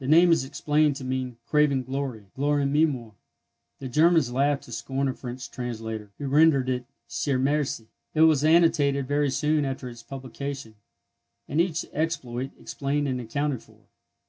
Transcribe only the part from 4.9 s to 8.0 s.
a French translator, who rendered it "Chermerci."